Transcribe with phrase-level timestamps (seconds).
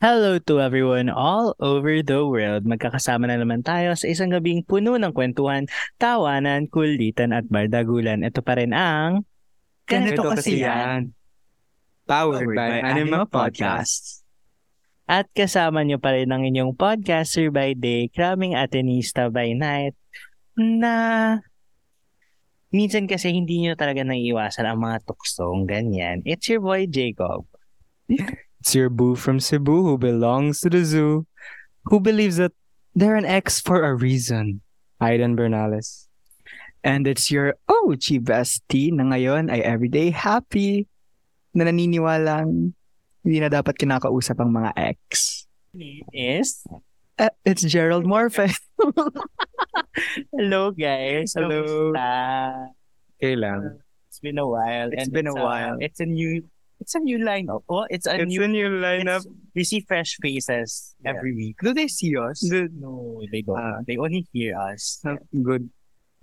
[0.00, 2.64] Hello to everyone all over the world.
[2.64, 5.68] Magkakasama na naman tayo sa isang gabing puno ng kwentuhan,
[6.00, 8.24] tawanan, kulitan at bardagulan.
[8.24, 9.28] Ito pa rin ang
[9.90, 11.10] Ganito kasi yan.
[12.06, 14.22] Powered by Anima Podcasts.
[15.10, 19.98] At kasama niyo pa rin ang inyong podcaster by day, kraming atenista by night,
[20.54, 21.42] na
[22.70, 26.22] minsan kasi hindi niyo talaga naiiwasan ang mga tuksong ganyan.
[26.26, 27.46] It's your boy Jacob.
[28.60, 31.26] It's your boo from Cebu who belongs to the zoo,
[31.86, 32.52] who believes that
[32.94, 34.60] they're an ex for a reason.
[35.00, 36.06] Aidan Bernales.
[36.84, 40.88] And it's your OG bestie na ngayon ay everyday happy
[41.52, 42.72] na naniniwalang
[43.20, 45.44] hindi na dapat kinakausap ang mga ex.
[46.12, 46.64] Is
[47.20, 48.48] Eh, it's Gerald Morfe.
[50.32, 51.36] Hello guys.
[51.36, 51.92] Hello.
[51.92, 52.72] Kamusta?
[53.20, 53.76] Okay lang.
[54.08, 54.88] It's been a while.
[54.88, 55.76] It's and been a uh, while.
[55.84, 56.48] It's a new
[56.80, 57.60] it's a new lineup.
[57.68, 59.20] Oh, it's a It's new a new lineup.
[59.28, 61.12] it's- we see fresh faces Yeah.
[61.12, 61.60] every week.
[61.60, 62.40] Do they see us?
[62.40, 63.60] No, they don't.
[63.60, 63.84] Ah.
[63.84, 65.04] they only hear us.
[65.28, 65.68] Good.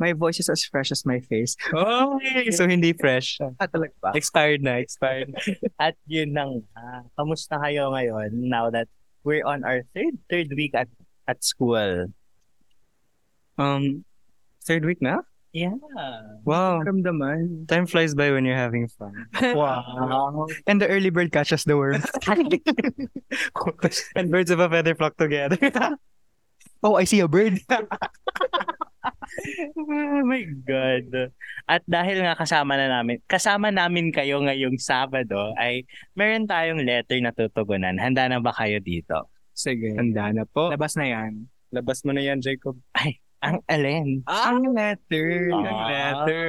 [0.02, 1.54] My voice is as fresh as my face.
[1.74, 2.18] Oh,
[2.58, 3.38] so hindi fresh.
[3.42, 4.12] Ah, talaga ba?
[4.18, 5.34] Expired na, expired.
[5.82, 8.90] At yun nang, ah, kamusta kayo ngayon now that
[9.24, 10.88] we're on our third third week at
[11.28, 12.08] at school?
[13.58, 14.06] Um,
[14.64, 15.26] third week na?
[15.58, 15.74] Yeah.
[16.46, 16.84] Wow.
[16.86, 17.68] Ramdaman.
[17.68, 19.26] Time flies by when you're having fun.
[19.58, 20.46] Wow.
[20.68, 22.04] And the early bird catches the worm.
[24.16, 25.58] and birds of a feather flock together.
[26.84, 27.60] oh, I see a bird.
[29.78, 31.34] Oh my God.
[31.68, 35.84] At dahil nga kasama na namin, kasama namin kayo ngayong Sabado, ay
[36.16, 38.00] meron tayong letter na tutugunan.
[38.00, 39.28] Handa na ba kayo dito?
[39.58, 39.98] Sige.
[39.98, 40.70] Handa na po.
[40.70, 41.50] Labas na yan.
[41.74, 42.80] Labas mo na yan, Jacob.
[43.44, 44.26] Ang alin?
[44.26, 45.54] Ang letter.
[45.54, 45.58] Ah.
[45.58, 46.48] Ang letter.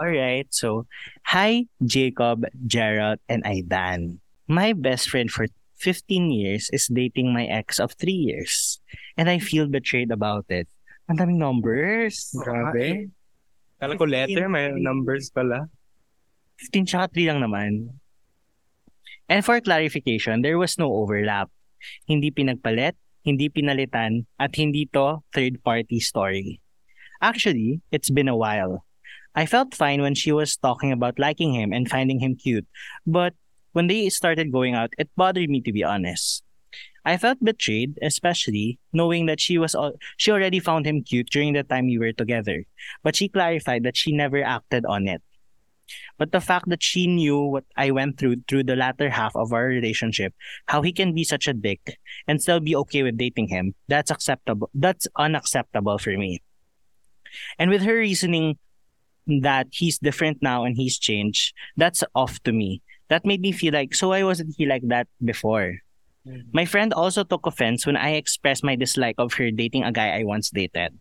[0.00, 0.88] Alright, so,
[1.28, 4.24] hi Jacob, Gerald, and Aidan.
[4.48, 5.44] My best friend for
[5.76, 8.80] 15 years is dating my ex of 3 years.
[9.20, 10.72] And I feel betrayed about it.
[11.10, 12.30] Ang daming numbers.
[12.38, 13.10] Grabe.
[13.82, 15.66] Kala ko letter, may numbers pala.
[16.62, 17.90] 15 tsaka 3 lang naman.
[19.26, 21.50] And for clarification, there was no overlap.
[22.06, 22.94] Hindi pinagpalit,
[23.26, 26.62] hindi pinalitan, at hindi to third-party story.
[27.18, 28.86] Actually, it's been a while.
[29.34, 32.66] I felt fine when she was talking about liking him and finding him cute,
[33.06, 33.34] but
[33.72, 36.42] when they started going out, it bothered me to be honest.
[37.04, 41.54] I felt betrayed, especially knowing that she was al- she already found him cute during
[41.54, 42.64] the time we were together,
[43.02, 45.22] but she clarified that she never acted on it.
[46.18, 49.52] But the fact that she knew what I went through through the latter half of
[49.52, 50.34] our relationship,
[50.66, 54.10] how he can be such a dick and still be okay with dating him, that's
[54.10, 54.70] acceptable.
[54.74, 56.42] That's unacceptable for me.
[57.58, 58.58] And with her reasoning
[59.26, 62.82] that he's different now and he's changed, that's off to me.
[63.08, 65.78] That made me feel like, so why wasn't he like that before?
[66.52, 70.20] My friend also took offense when I expressed my dislike of her dating a guy
[70.20, 70.98] I once dated.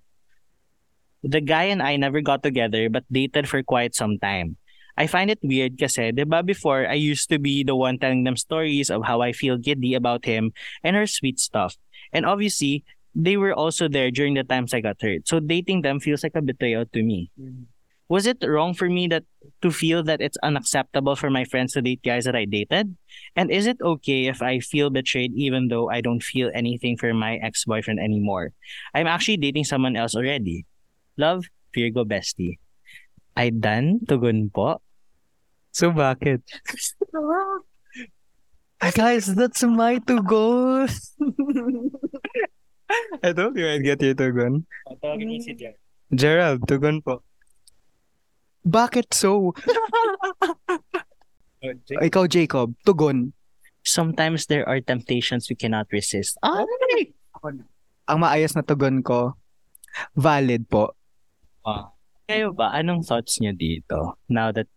[1.24, 4.56] The guy and I never got together but dated for quite some time.
[4.96, 8.24] I find it weird kasi, di ba before, I used to be the one telling
[8.24, 10.52] them stories of how I feel giddy about him
[10.84, 11.75] and her sweet stuff.
[12.12, 12.84] And obviously,
[13.16, 15.28] they were also there during the times I got hurt.
[15.28, 17.31] So dating them feels like a betrayal to me.
[18.09, 19.24] Was it wrong for me that
[19.62, 22.97] to feel that it's unacceptable for my friends to date guys that I dated?
[23.38, 27.14] And is it okay if I feel betrayed even though I don't feel anything for
[27.14, 28.52] my ex-boyfriend anymore?
[28.98, 30.66] I'm actually dating someone else already.
[31.18, 32.58] Love, Virgo Bestie.
[33.38, 34.81] Ay dan, tugon po.
[35.69, 36.42] So bakit?
[38.80, 40.88] Ah, guys, that's my to go.
[43.19, 44.64] I thought you might get your tugon.
[45.03, 45.75] Tawagin niyo si Jer.
[46.16, 47.19] Gerald, tugon po.
[48.66, 49.53] Bakit so?
[52.08, 53.31] Ikaw, Jacob, tugon.
[53.84, 56.38] Sometimes there are temptations we cannot resist.
[56.44, 57.12] Ay!
[58.09, 59.36] Ang maayos na tugon ko,
[60.16, 60.96] valid po.
[62.30, 64.14] Kayo ba, anong thoughts niyo dito?
[64.30, 64.69] Now that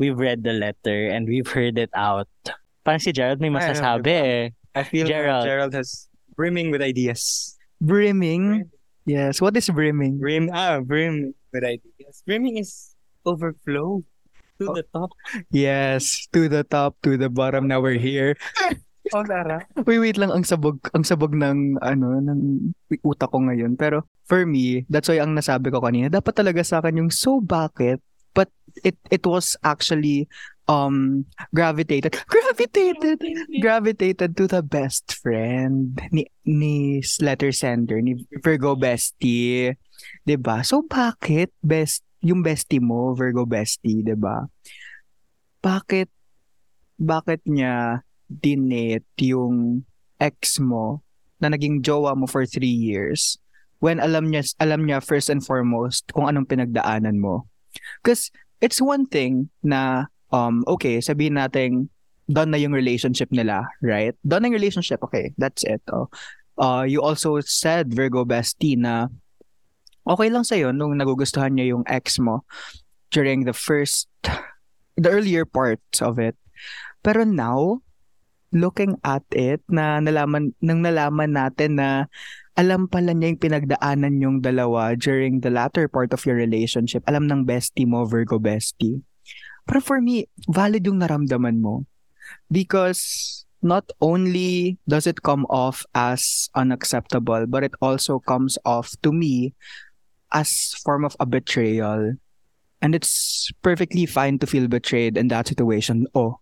[0.00, 2.28] we've read the letter and we've heard it out.
[2.84, 4.42] Parang si Gerald may masasabi eh.
[4.76, 5.44] I feel Gerald.
[5.44, 5.44] Gerald.
[5.44, 7.56] Gerald has brimming with ideas.
[7.80, 8.70] Brimming.
[9.04, 10.18] Yes, what is brimming?
[10.18, 12.22] Brim, ah, brim with ideas.
[12.26, 12.95] Brimming is
[13.26, 14.06] overflow
[14.58, 15.10] to the top.
[15.50, 18.38] Yes, to the top, to the bottom, now we're here.
[19.14, 19.62] Oh, Lara.
[19.86, 22.74] Wait, wait lang, ang sabog, ang sabog ng, ano, ng
[23.06, 23.78] utak ko ngayon.
[23.78, 27.38] Pero, for me, that's why ang nasabi ko kanina, dapat talaga sa akin yung, so
[27.38, 28.02] bakit?
[28.34, 28.50] But,
[28.82, 30.26] it, it was actually,
[30.66, 31.24] um,
[31.54, 33.22] gravitated, gravitated,
[33.62, 39.78] gravitated to the best friend ni, ni letter sender, ni Virgo Bestie.
[40.26, 44.46] 'Di ba So, bakit best, yung bestie mo, Virgo bestie, 'di ba?
[45.62, 46.10] Bakit
[46.96, 49.86] bakit niya dinate yung
[50.18, 51.04] ex mo
[51.38, 53.36] na naging jowa mo for three years
[53.78, 57.44] when alam niya alam niya first and foremost kung anong pinagdaanan mo.
[58.00, 58.32] Because
[58.64, 61.92] it's one thing na um okay, sabihin natin
[62.26, 64.14] done na yung relationship nila, right?
[64.26, 65.82] Done na yung relationship, okay, that's it.
[65.90, 66.10] Oh.
[66.58, 69.06] Uh, you also said, Virgo Bestie, na
[70.06, 72.46] okay lang sa'yo nung nagugustuhan niya yung ex mo
[73.10, 74.06] during the first,
[74.94, 76.38] the earlier parts of it.
[77.02, 77.82] Pero now,
[78.54, 82.06] looking at it, na nalaman, nang nalaman natin na
[82.56, 87.04] alam pala niya yung pinagdaanan yung dalawa during the latter part of your relationship.
[87.04, 89.04] Alam ng bestie mo, Virgo bestie.
[89.68, 91.84] Pero for me, valid yung naramdaman mo.
[92.48, 99.12] Because not only does it come off as unacceptable, but it also comes off to
[99.12, 99.52] me
[100.32, 102.14] as form of a betrayal.
[102.82, 106.06] And it's perfectly fine to feel betrayed in that situation.
[106.14, 106.40] Oh,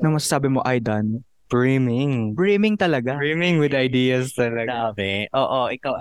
[0.00, 1.24] ano masasabi mo, Aidan?
[1.48, 2.34] Brimming.
[2.34, 3.16] Brimming talaga.
[3.16, 4.96] Brimming with ideas talaga.
[4.96, 5.28] Grabe.
[5.32, 6.00] Oo, ikaw.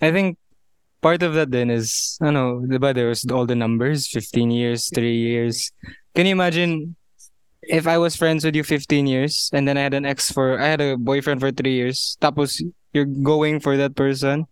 [0.00, 0.38] I think
[1.02, 5.14] part of that then is, ano, diba, there was all the numbers, 15 years, 3
[5.14, 5.72] years.
[6.14, 6.96] Can you imagine
[7.62, 10.58] if I was friends with you 15 years and then I had an ex for,
[10.58, 12.62] I had a boyfriend for 3 years, tapos
[12.92, 14.46] you're going for that person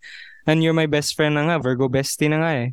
[0.46, 2.70] and you're my best friend na nga, Virgo bestie na nga eh.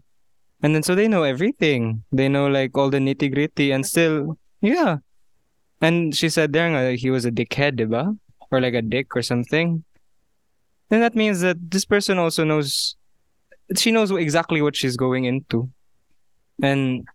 [0.62, 2.04] And then so they know everything.
[2.12, 4.98] They know like all the nitty gritty and still, yeah.
[5.82, 8.18] And she said there nga, he was a dickhead, diba?
[8.52, 9.84] Or like a dick or something.
[10.90, 12.96] Then that means that this person also knows
[13.78, 15.70] she knows exactly what she's going into.
[16.62, 17.08] And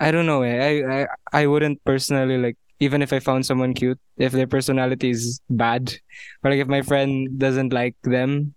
[0.00, 0.58] I don't know, eh.
[0.58, 5.10] I, I I wouldn't personally like even if I found someone cute, if their personality
[5.10, 5.94] is bad,
[6.42, 8.54] or like if my friend doesn't like them,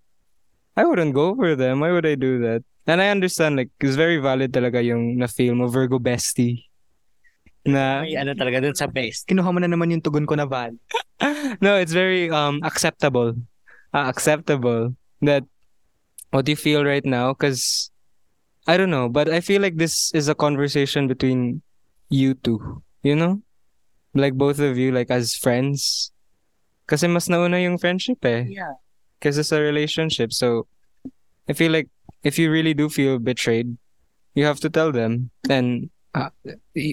[0.76, 1.80] I wouldn't go for them.
[1.80, 2.62] Why would I do that?
[2.86, 6.68] And I understand like it's very valid talaga yung na feel mo Virgo bestie.
[7.66, 9.26] Na May ano talaga dun sa best.
[9.26, 10.76] Kinuha mo na naman yung tugon ko na Val.
[11.64, 13.34] no, it's very um acceptable.
[13.90, 14.94] Uh, acceptable
[15.24, 15.42] that
[16.30, 17.90] what you feel right now because
[18.68, 21.62] I don't know, but I feel like this is a conversation between
[22.10, 23.40] you two, you know?
[24.12, 26.10] Like both of you like as friends.
[26.86, 28.46] Kasi mas nauna yung friendship eh.
[28.46, 28.78] Yeah.
[29.18, 30.32] Because it's a relationship.
[30.32, 30.66] So
[31.48, 31.88] I feel like
[32.22, 33.76] if you really do feel betrayed,
[34.34, 36.30] you have to tell them and uh,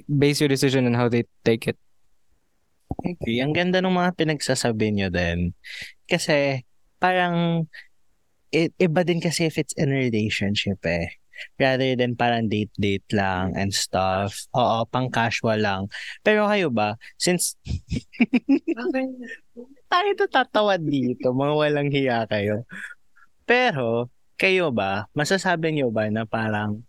[0.08, 1.78] base your decision on how they take it.
[3.04, 5.52] Okay, ang ganda ng mga pinagsasabi nyo din.
[6.08, 6.64] Kasi,
[7.04, 7.68] parang,
[8.54, 11.12] i- iba din kasi if it's in a relationship eh.
[11.58, 14.46] Rather than parang date-date lang and stuff.
[14.54, 15.90] Oo, pang casual lang.
[16.22, 17.58] Pero kayo ba, since,
[19.94, 22.66] tayo natatawa dito, mga walang hiya kayo.
[23.46, 24.10] Pero,
[24.42, 26.82] kayo ba, masasabi nyo ba na parang,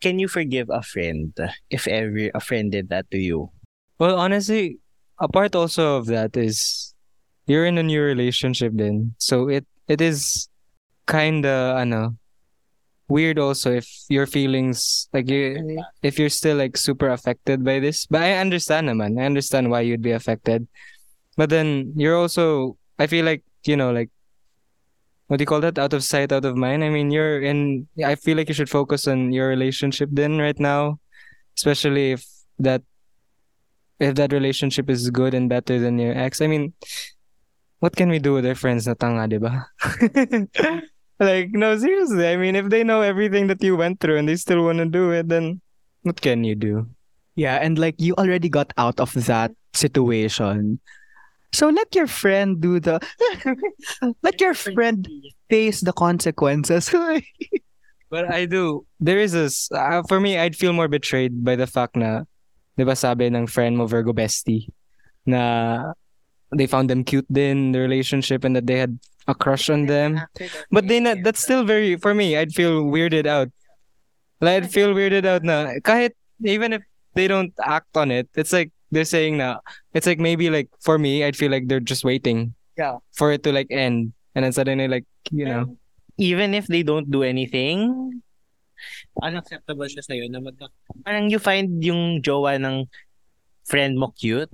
[0.00, 1.36] can you forgive a friend
[1.68, 3.52] if ever a friend did that to you?
[4.00, 4.80] Well, honestly,
[5.20, 6.90] a part also of that is
[7.44, 9.12] you're in a new relationship then.
[9.20, 10.48] So it it is
[11.04, 12.16] kind of ano
[13.10, 18.08] weird also if your feelings like you if you're still like super affected by this.
[18.08, 19.20] But I understand naman.
[19.20, 20.64] I understand why you'd be affected.
[21.40, 24.12] But then you're also I feel like, you know, like
[25.32, 25.78] what do you call that?
[25.78, 26.84] Out of sight, out of mind.
[26.84, 30.60] I mean, you're in I feel like you should focus on your relationship then right
[30.60, 31.00] now,
[31.56, 32.28] especially if
[32.58, 32.84] that
[33.96, 36.44] if that relationship is good and better than your ex.
[36.44, 36.74] I mean,
[37.80, 39.64] what can we do with our friends ba?
[41.20, 42.28] like, no, seriously.
[42.28, 44.84] I mean, if they know everything that you went through and they still want to
[44.84, 45.62] do it, then
[46.02, 46.84] what can you do?
[47.34, 50.80] Yeah, and like you already got out of that situation.
[51.52, 53.00] So let your friend do the
[54.22, 55.08] let your friend
[55.48, 56.94] face the consequences.
[58.10, 58.84] But I do.
[58.98, 62.26] There is a uh, for me, I'd feel more betrayed by the fact na,
[62.74, 64.66] di ba sabi ng friend mo Virgo bestie
[65.22, 65.94] na
[66.50, 68.98] they found them cute in the relationship and that they had
[69.30, 70.18] a crush on them.
[70.74, 72.34] But they na, that's still very for me.
[72.34, 73.54] I'd feel weirded out.
[74.42, 76.82] Like I'd feel weirded out na kahit even if
[77.14, 79.58] they don't act on it, it's like they're saying na
[79.94, 82.54] it's like maybe like for me, I'd feel like they're just waiting.
[82.76, 82.98] Yeah.
[83.12, 85.76] For it to like end, and then suddenly like you know.
[86.20, 88.20] even if they don't do anything,
[89.24, 90.68] unacceptable siya sa'yo na magka...
[91.00, 92.84] Parang you find yung jowa ng
[93.64, 94.52] friend mo cute.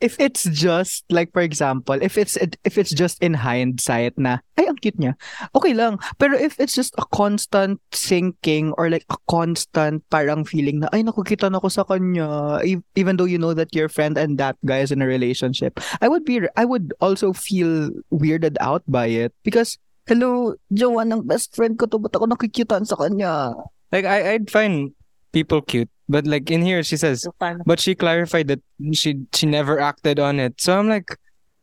[0.00, 4.68] If it's just like for example, if it's if it's just in hindsight na ay
[4.68, 5.16] ang cute niya.
[5.56, 5.96] Okay lang.
[6.20, 11.00] Pero if it's just a constant sinking or like a constant parang feeling na ay
[11.00, 14.56] nakukita na ako sa kanya e- even though you know that your friend and that
[14.68, 15.80] guy is in a relationship.
[16.00, 21.26] I would be I would also feel weirded out by it because hello, jowa ng
[21.26, 23.50] best friend ko to, ba't ako nakikitaan sa kanya?
[23.92, 24.92] like I I'd find
[25.32, 27.26] people cute, but like in here she says,
[27.66, 28.60] but she clarified that
[28.92, 30.60] she she never acted on it.
[30.60, 31.10] So I'm like,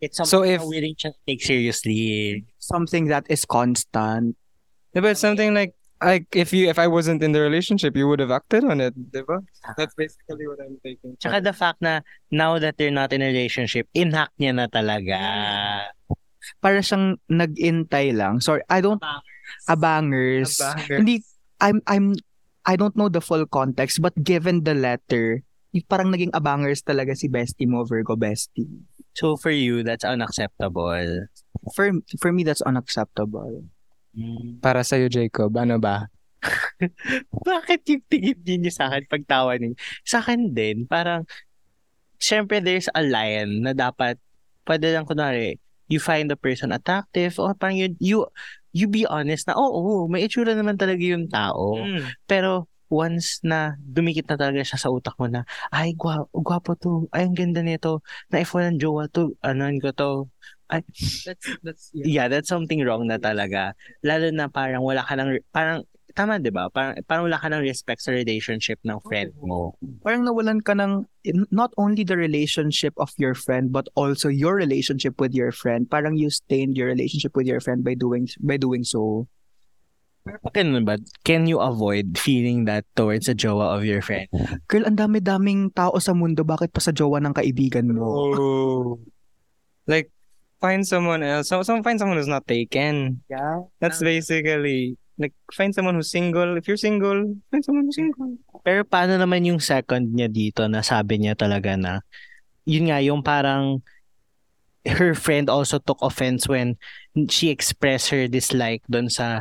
[0.04, 2.44] It's something So if- willing siya take seriously.
[2.60, 4.36] Something that is constant.
[4.92, 5.72] diba, it's something like
[6.04, 8.92] like if you if I wasn't in the relationship, you would have acted on it,
[9.16, 9.40] diba?
[9.80, 11.16] That's basically what I'm taking.
[11.24, 15.88] Tsaka the fact na now that they're not in a relationship, inhack niya na talaga.
[16.60, 18.44] Para siyang nag-intay lang.
[18.44, 19.00] Sorry, I don't
[19.72, 20.60] abangers.
[20.92, 21.24] Hindi
[21.64, 22.20] I'm I'm
[22.63, 25.43] I don't know the full context but given the letter,
[25.89, 28.70] parang naging abangers talaga si bestie mo, Virgo bestie.
[29.17, 31.27] So for you, that's unacceptable.
[31.74, 31.91] For
[32.22, 33.65] for me that's unacceptable.
[34.62, 36.05] Para sa'yo, Jacob, ano ba?
[37.50, 39.74] Bakit yung tingin niyo sa akin pagtawa niyo?
[40.05, 41.25] Sa akin din, parang,
[42.22, 44.22] syempre there's a line na dapat,
[44.70, 45.58] pwede lang kunwari,
[45.89, 48.22] you find the person attractive, or parang you, you,
[48.74, 51.77] you be honest na, oo, oh, may itsura naman talaga yung tao.
[51.77, 52.10] Mm.
[52.25, 57.10] Pero, once na dumikit na talaga siya sa utak mo na, ay, gwa, gwapo to,
[57.10, 60.10] ay, ang ganda nito, na if walang jowa to, ano ko to,
[60.70, 60.82] ay,
[61.25, 63.77] That's that's yeah, that's something wrong na talaga.
[64.01, 66.70] Lalo na parang wala ka ng, parang, tama 'di ba?
[66.70, 69.74] Parang, parang wala ka ng respect sa relationship ng friend mo.
[70.05, 71.05] parang nawalan ka ng
[71.50, 75.89] not only the relationship of your friend but also your relationship with your friend.
[75.89, 79.25] Parang you stained your relationship with your friend by doing by doing so.
[80.55, 80.96] Ganun ba?
[81.27, 84.32] Can you avoid feeling that towards a jowa of your friend?
[84.72, 88.08] Girl, ang dami-daming tao sa mundo, bakit pa sa jowa ng kaibigan mo?
[88.08, 89.03] Oh.
[89.84, 90.08] Like,
[90.63, 91.51] find someone else.
[91.51, 93.20] So, so find someone who's not taken.
[93.27, 93.67] Yeah.
[93.84, 96.58] That's basically like find someone who's single.
[96.58, 98.38] If you're single, find someone who's single.
[98.65, 102.01] Pero paano naman yung second niya dito na sabi niya talaga na,
[102.65, 103.84] yun nga, yung parang,
[104.84, 106.75] her friend also took offense when
[107.32, 109.39] she expressed her dislike doon sa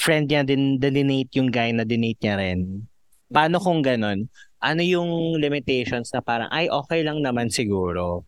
[0.00, 2.88] friend niya din, dinate yung guy na dinate niya rin.
[3.28, 4.32] Paano kung ganun?
[4.60, 8.24] Ano yung limitations na parang, ay, okay lang naman siguro.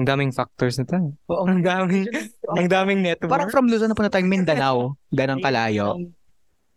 [0.00, 1.12] Ang daming factors na to.
[1.28, 2.08] Oo, Ang daming,
[2.56, 3.28] ang daming network.
[3.28, 4.96] Parang from Luzon na punta tayong Mindanao.
[5.12, 6.00] Ganang kalayo.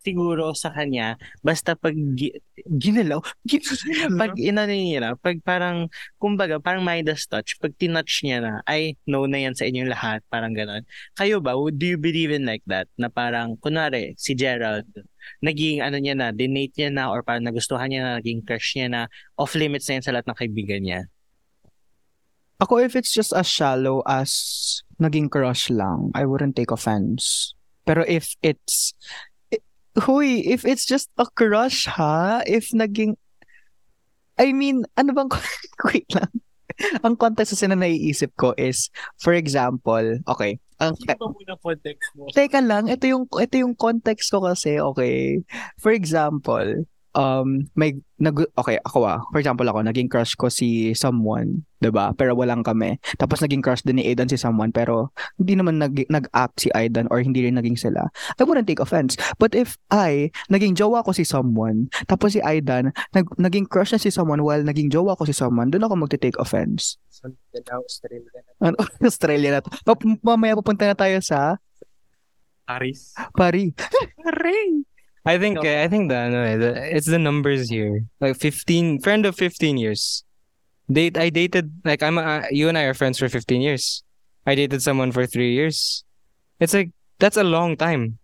[0.04, 2.36] Siguro sa kanya, basta pag gi-
[2.68, 3.64] ginalaw, gi-
[4.20, 5.88] pag inano niya na, pag parang,
[6.20, 10.20] kumbaga, parang Midas touch, pag tinouch niya na, ay, no na yan sa inyong lahat,
[10.28, 10.84] parang ganon.
[11.16, 12.84] Kayo ba, would- do you believe in like that?
[13.00, 14.84] Na parang, kunwari, si Gerald,
[15.40, 18.92] naging ano niya na, dinate niya na, or parang nagustuhan niya na, naging crush niya
[18.92, 19.00] na,
[19.40, 21.00] off limits na yan sa lahat ng kaibigan niya.
[22.62, 27.54] Ako, if it's just as shallow as naging crush lang, I wouldn't take offense.
[27.84, 28.94] Pero if it's,
[29.52, 29.62] i-
[30.06, 33.18] huy, if it's just a crush ha, if naging,
[34.38, 35.30] I mean, ano bang,
[35.90, 36.30] wait lang.
[37.06, 38.90] Ang context kasi na naiisip ko is,
[39.22, 42.26] for example, okay, ang, muna context mo?
[42.34, 45.38] Teka lang, ito yung ito yung context ko kasi, okay.
[45.78, 46.82] For example,
[47.14, 49.22] um may nag okay, ako ah.
[49.30, 52.14] For example, ako naging crush ko si someone, 'di ba?
[52.14, 52.98] Pero walang kami.
[53.18, 57.10] Tapos naging crush din ni Aidan si someone pero hindi naman nag nag-act si Aidan
[57.10, 58.10] or hindi rin naging sila.
[58.38, 59.18] I wouldn't take offense.
[59.38, 64.02] But if I naging jowa ko si someone, tapos si Aidan nag, naging crush na
[64.02, 66.98] si someone while naging jowa ko si someone, doon ako magte-take offense.
[68.60, 68.76] Ano,
[69.10, 69.70] Australia na to.
[69.82, 71.58] Pa- mamaya pupunta na tayo sa
[72.64, 73.12] Paris.
[73.36, 73.74] Paris.
[75.24, 78.04] I think I think the, ano, eh, the it's the numbers here.
[78.20, 80.24] Like 15 friend of 15 years.
[80.90, 84.04] Date I dated like I'm uh, you and I are friends for 15 years.
[84.46, 86.04] I dated someone for 3 years.
[86.60, 88.18] It's like that's a long time.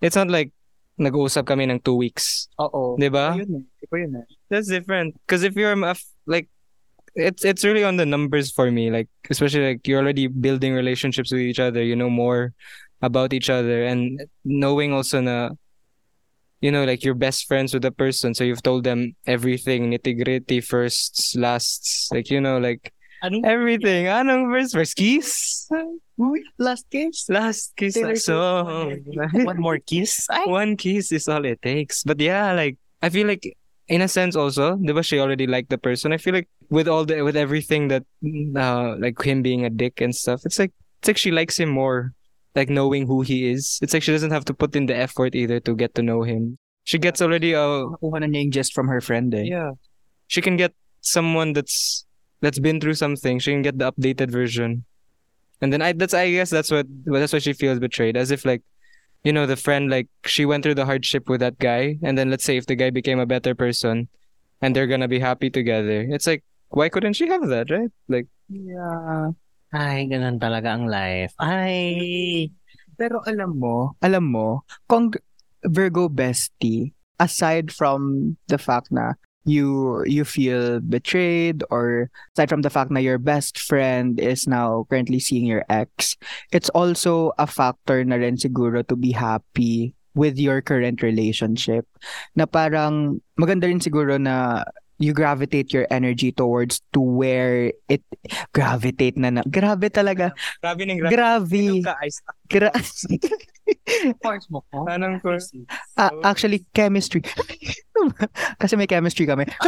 [0.00, 0.52] It's not like
[0.96, 2.48] nag-uusap kami ng 2 weeks.
[2.56, 2.96] Oo.
[2.96, 3.36] 'Di ba?
[3.36, 3.44] Eh.
[3.44, 4.24] Eh.
[4.48, 5.16] That's different.
[5.26, 6.48] Because if you're a f- like,
[7.12, 8.88] it's it's really on the numbers for me.
[8.88, 11.84] Like especially like you're already building relationships with each other.
[11.84, 12.56] You know more
[13.00, 15.56] about each other and knowing also na,
[16.60, 18.34] you know, like you're best friends with the person.
[18.34, 24.06] So you've told them everything, nitty gritty, firsts, lasts, like you know, like Anong everything.
[24.06, 25.68] Anong first, first kiss,
[26.18, 27.28] Uy, last kiss.
[27.28, 27.94] last kiss.
[27.94, 28.96] Taylor So
[29.32, 30.26] one more kiss?
[30.30, 32.02] Ay, one kiss is all it takes.
[32.02, 33.56] But yeah, like I feel like
[33.88, 36.12] in a sense also, diba she already liked the person.
[36.12, 38.04] I feel like with all the with everything that
[38.56, 41.68] uh like him being a dick and stuff, it's like it's like she likes him
[41.68, 42.12] more.
[42.54, 43.78] Like knowing who he is.
[43.82, 46.22] It's like she doesn't have to put in the effort either to get to know
[46.22, 46.58] him.
[46.84, 49.42] She gets already a Nakuha na niya yung gist from her friend eh.
[49.46, 49.72] yeah.
[50.26, 52.06] She can get someone that's
[52.40, 53.38] that's been through something.
[53.38, 54.84] She can get the updated version.
[55.60, 58.16] And then I that's I guess that's what that's why she feels betrayed.
[58.16, 58.62] As if like
[59.22, 62.30] you know, the friend like she went through the hardship with that guy and then
[62.30, 64.08] let's say if the guy became a better person
[64.62, 66.06] and they're gonna be happy together.
[66.08, 67.90] It's like why couldn't she have that, right?
[68.08, 69.30] Like Yeah.
[69.70, 71.34] Ay, ganun talaga ang life.
[71.38, 72.50] Ay,
[73.00, 75.08] Pero alam mo, alam mo, kung
[75.64, 79.16] Virgo bestie, aside from the fact na
[79.48, 84.84] you you feel betrayed or aside from the fact na your best friend is now
[84.92, 86.20] currently seeing your ex,
[86.52, 91.88] it's also a factor na rin siguro to be happy with your current relationship.
[92.36, 94.68] Na parang maganda rin siguro na
[95.00, 98.04] you gravitate your energy towards to where it
[98.52, 99.42] gravitate na na.
[99.48, 100.36] Grabe talaga.
[100.60, 101.80] Grabe ng Grabe.
[101.80, 102.20] ka-ice.
[102.46, 102.76] Gra-
[104.22, 104.86] Course mo ko.
[104.86, 105.36] Anong ko?
[105.96, 107.22] Ah, actually, chemistry.
[108.60, 109.44] kasi may chemistry kami.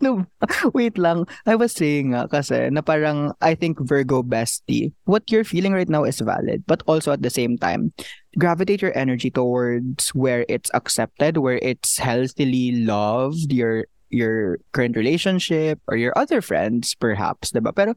[0.00, 0.46] ano ba?
[0.74, 1.24] Wait lang.
[1.46, 5.88] I was saying nga kasi na parang I think Virgo bestie, what you're feeling right
[5.88, 6.64] now is valid.
[6.66, 7.92] But also at the same time,
[8.38, 15.80] gravitate your energy towards where it's accepted, where it's healthily loved, your your current relationship
[15.88, 17.74] or your other friends perhaps, diba?
[17.74, 17.94] Pero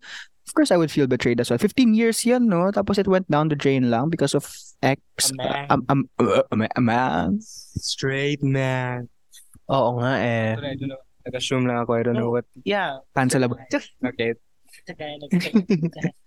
[0.50, 1.62] of course I would feel betrayed as well.
[1.62, 2.74] 15 years yan, no?
[2.74, 4.50] Tapos it went down the drain lang because of
[4.82, 5.29] ex.
[5.29, 5.68] A man.
[5.70, 7.38] um, um, uh, a man.
[7.77, 9.06] Straight man.
[9.70, 10.58] Oo nga eh.
[10.58, 10.98] I don't know.
[11.29, 11.94] Nag-assume lang ako.
[11.94, 12.50] I don't know what.
[12.65, 13.06] Yeah.
[13.13, 13.62] Cancelable.
[14.01, 14.34] Okay.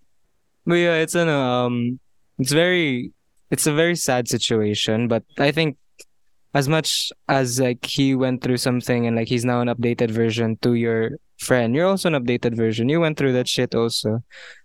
[0.63, 1.99] But yeah, it's ano, um,
[2.39, 3.11] it's very,
[3.51, 5.11] it's a very sad situation.
[5.11, 5.75] But I think
[6.55, 10.59] as much as like he went through something and like he's now an updated version
[10.63, 12.89] to your friend, you're also an updated version.
[12.89, 14.23] You went through that shit also.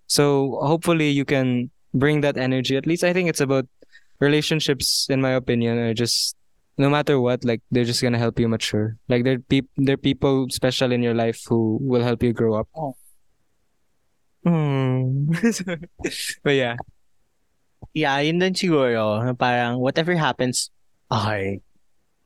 [0.08, 2.76] So hopefully you can bring that energy.
[2.76, 3.68] At least I think it's about
[4.20, 6.36] relationships, in my opinion, are just
[6.78, 8.98] no matter what, like they're just gonna help you mature.
[9.10, 12.68] Like they're peop- they're people special in your life who will help you grow up.
[12.76, 12.96] Oh.
[14.44, 15.32] Hmm.
[16.44, 16.76] but yeah.
[17.94, 19.24] Yeah, yun din siguro.
[19.26, 20.70] Na parang whatever happens,
[21.10, 21.62] okay.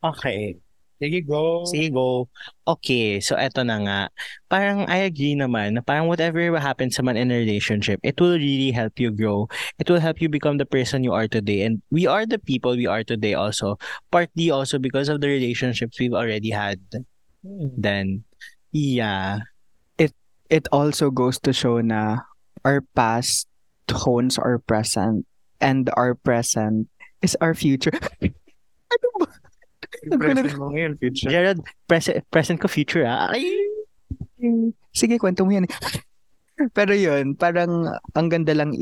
[0.02, 0.58] Okay.
[1.02, 1.66] Sige, go.
[1.66, 2.30] Sige, go.
[2.62, 4.00] Okay, so eto na nga.
[4.46, 8.70] Parang I agree naman na parang whatever happens naman in a relationship, it will really
[8.70, 9.50] help you grow.
[9.82, 11.66] It will help you become the person you are today.
[11.66, 13.82] And we are the people we are today also.
[14.14, 16.78] Partly also because of the relationships we've already had.
[17.42, 18.22] Then,
[18.70, 19.42] yeah.
[20.52, 22.28] It also goes to show na
[22.60, 23.48] our past
[23.90, 25.24] hones our present
[25.64, 26.92] and our present
[27.24, 27.96] is our future.
[28.92, 29.41] ano ba?
[30.02, 31.30] Present mo ngayon, future.
[31.30, 33.30] Gerald, present, present ko future ah.
[33.30, 33.46] Ay!
[34.90, 35.70] Sige, kwento mo yan.
[36.76, 38.74] pero yun, parang ang ganda lang,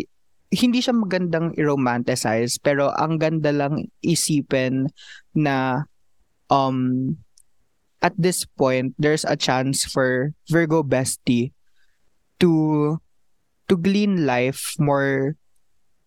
[0.51, 4.89] hindi siya magandang i-romanticize, pero ang ganda lang isipin
[5.37, 5.85] na
[6.49, 7.15] um
[8.01, 11.53] at this point, there's a chance for Virgo bestie
[12.41, 12.97] to
[13.69, 15.37] to glean life more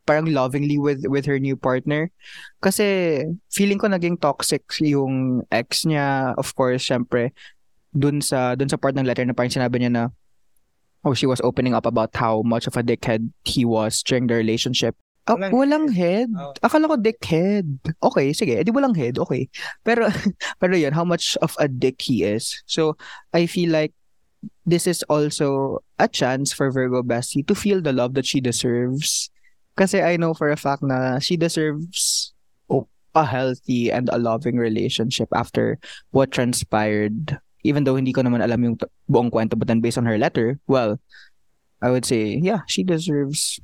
[0.04, 2.12] parang lovingly with with her new partner
[2.60, 7.32] kasi feeling ko naging toxic yung ex niya of course syempre
[7.96, 10.04] dun sa dun sa part ng letter na parang sinabi niya na
[11.08, 14.36] oh she was opening up about how much of a dickhead he was during the
[14.36, 16.28] relationship Oh, Walang walang head.
[16.36, 16.52] Oh.
[16.60, 17.80] Akala ko dickhead.
[18.04, 18.60] Okay, sige.
[18.60, 19.16] Edi walang head.
[19.16, 19.48] Okay.
[19.80, 20.12] Pero
[20.60, 22.60] pero yun, how much of a dick he is.
[22.68, 23.00] So,
[23.32, 23.96] I feel like
[24.68, 29.32] this is also a chance for Virgo Bestie to feel the love that she deserves.
[29.76, 32.34] Kasi I know for a fact na she deserves
[33.14, 35.78] a healthy and a loving relationship after
[36.12, 37.38] what transpired.
[37.64, 40.60] Even though hindi ko naman alam yung buong kwento, but then based on her letter,
[40.68, 41.00] well,
[41.82, 43.60] I would say, yeah, she deserves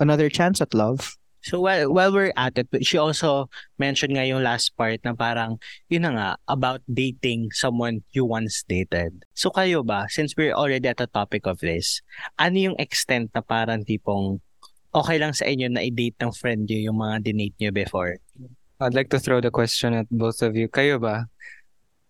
[0.00, 1.16] another chance at love.
[1.42, 5.58] So while while we're at it, she also mentioned nga yung last part na parang,
[5.90, 9.26] yun na nga, about dating someone you once dated.
[9.34, 11.98] So kayo ba, since we're already at the topic of this,
[12.38, 14.38] ano yung extent na parang tipong
[14.92, 18.20] okay lang sa inyo na i-date ng friend nyo yung mga dinate nyo before?
[18.82, 20.68] I'd like to throw the question at both of you.
[20.68, 21.26] Kayo ba?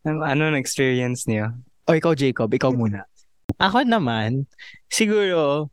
[0.03, 1.55] Ano ang experience niyo?
[1.87, 3.07] O ikaw, Jacob, ikaw muna.
[3.63, 4.51] Ako naman,
[4.91, 5.71] siguro,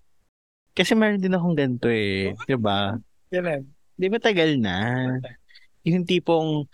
[0.78, 2.94] kasi meron din akong ganito eh, di ba?
[3.34, 3.66] Kailan?
[3.98, 4.78] Di ba tagal na?
[5.84, 6.70] Yung tipong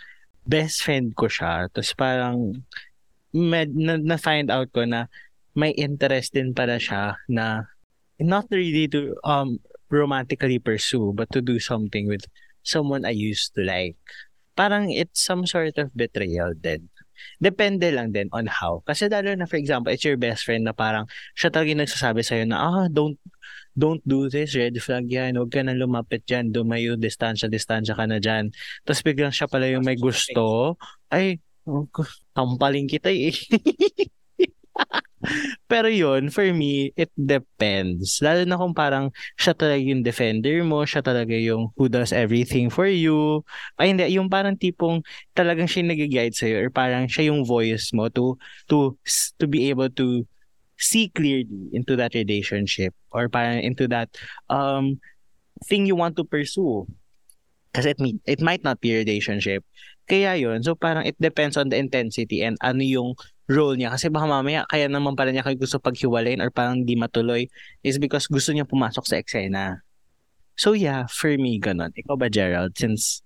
[0.45, 1.71] best friend ko siya.
[1.73, 2.53] Tapos parang
[3.33, 5.09] med, na, na-find out ko na
[5.55, 7.65] may interest din pala siya na
[8.19, 9.59] not really to um
[9.95, 12.27] romantically pursue but to do something with
[12.67, 13.95] someone I used to like.
[14.55, 16.91] Parang it's some sort of betrayal din.
[17.39, 18.83] Depende lang din on how.
[18.83, 22.21] Kasi lalo na for example, it's your best friend na parang siya talaga yung nagsasabi
[22.23, 23.19] sa'yo na ah, don't
[23.75, 28.07] don't do this, red flag yan, huwag ka na lumapit dyan, dumayo, distansya, distansya ka
[28.07, 28.55] na dyan.
[28.87, 30.75] Tapos biglang siya pala yung may gusto,
[31.11, 31.83] ay, oh,
[32.31, 33.35] tampaling kita eh.
[35.65, 38.21] Pero yun, for me, it depends.
[38.21, 39.09] Lalo na kung parang
[39.39, 43.41] siya talaga yung defender mo, siya talaga yung who does everything for you.
[43.79, 45.01] Ay hindi, yung parang tipong
[45.33, 48.37] talagang siya nag-guide sa'yo or parang siya yung voice mo to
[48.69, 48.93] to
[49.41, 50.23] to be able to
[50.77, 54.11] see clearly into that relationship or parang into that
[54.51, 54.99] um
[55.65, 56.85] thing you want to pursue.
[57.75, 59.63] Kasi it, it might not be a relationship.
[60.05, 63.17] Kaya yun, so parang it depends on the intensity and ano yung
[63.49, 63.93] role niya.
[63.93, 67.45] Kasi baka mamaya, kaya naman pala niya kayo gusto paghiwalayin or parang di matuloy
[67.85, 69.85] is because gusto niya pumasok sa eksena.
[70.55, 71.91] So yeah, for me, ganun.
[71.93, 72.73] Ikaw ba, Gerald?
[72.79, 73.21] Since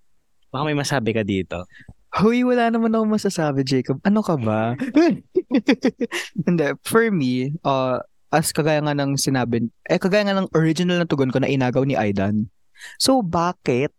[0.50, 1.64] baka may masabi ka dito.
[2.10, 4.02] Hoy, wala naman ako masasabi, Jacob.
[4.02, 4.74] Ano ka ba?
[6.46, 8.02] Hindi, for me, uh,
[8.34, 11.86] as kagaya nga ng sinabi, eh kagaya nga ng original na tugon ko na inagaw
[11.86, 12.50] ni Aidan.
[12.98, 13.94] So, bakit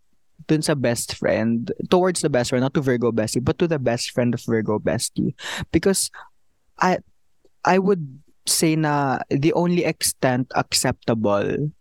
[0.48, 3.80] dun sa best friend, towards the best friend, not to Virgo Bestie, but to the
[3.80, 5.34] best friend of Virgo Bestie?
[5.72, 6.10] Because
[6.80, 7.00] I,
[7.66, 11.72] I would say na the only extent acceptable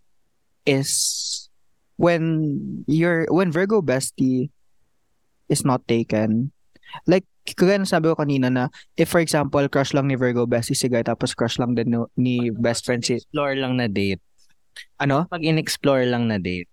[0.67, 1.49] is
[1.97, 4.51] when you're, when Virgo Bestie
[5.49, 6.53] is not taken.
[7.07, 10.87] Like, kagaya sabi ko kanina na, if for example, crush lang ni Virgo Bestie si
[10.87, 14.23] Guy, tapos crush lang din no- ni best friend si, Explore lang na date.
[15.03, 15.27] ano?
[15.27, 16.70] Pag in-explore lang na date.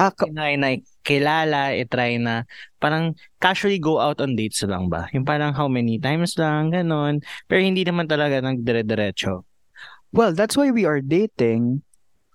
[0.00, 2.44] Ah, ka- na kilala, itry na,
[2.80, 5.06] parang casually go out on dates lang ba?
[5.14, 7.20] Yung parang how many times lang, ganon.
[7.46, 9.44] Pero hindi naman talaga nagdire-diretso.
[10.12, 11.82] well, that's why we are dating.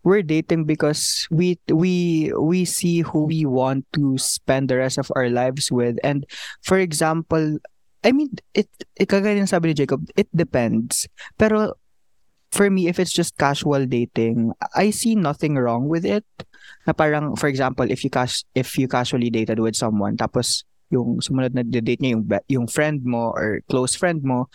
[0.04, 5.12] We're dating because we we we see who we want to spend the rest of
[5.15, 6.00] our lives with.
[6.04, 6.24] And
[6.63, 7.60] for example,
[8.04, 11.08] I mean, it, it kagaya sabi ni Jacob, it depends.
[11.36, 11.76] Pero
[12.52, 16.26] for me, if it's just casual dating, I see nothing wrong with it.
[16.86, 21.20] Na parang, for example, if you cas if you casually dated with someone, tapos yung
[21.20, 24.48] sumunod na date niya yung yung friend mo or close friend mo,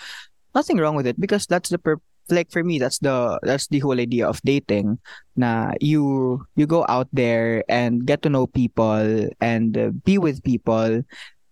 [0.54, 2.00] nothing wrong with it because that's the pur-
[2.30, 4.96] like for me that's the that's the whole idea of dating
[5.36, 11.02] na you you go out there and get to know people and be with people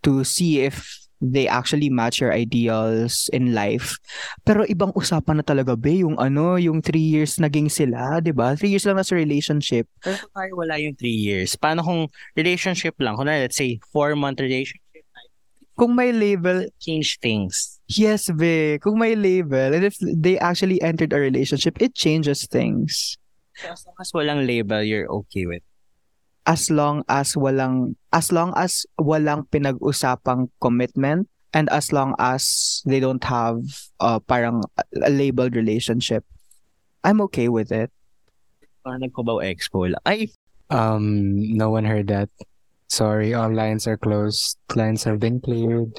[0.03, 4.01] to see if they actually match your ideals in life.
[4.49, 8.57] Pero ibang usapan na talaga be yung ano, yung three years naging sila, 'di ba?
[8.57, 9.85] Three years lang na sa relationship.
[10.01, 13.15] Pero kung tayo wala yung three years, paano kung relationship lang?
[13.21, 14.81] Kung na, let's say, four-month relationship,
[15.81, 17.81] Kung may label, change things.
[17.89, 23.17] yes be, kung may label and if they actually entered a relationship, it changes things.
[23.57, 25.65] So, as long as walang label, you're okay with.
[26.51, 32.99] As long as walang as long as walang pinag-usapang commitment and as long as they
[32.99, 33.63] don't have
[34.03, 34.67] uh, parang
[34.99, 36.27] a labeled relationship
[37.07, 37.95] I'm okay with it
[38.81, 40.01] Parang nagkubaw expo lang.
[40.09, 40.33] Ay,
[40.71, 42.31] Um, no one heard that.
[42.87, 44.59] Sorry, all lines are closed.
[44.75, 45.99] Lines have been cleared.